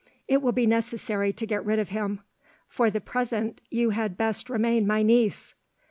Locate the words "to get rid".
1.33-1.77